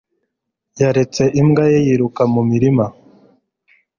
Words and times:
Yaretse 0.79 1.23
imbwa 1.41 1.63
ye 1.71 1.79
yiruka 1.85 2.21
mu 2.33 2.41
murima 2.49 2.85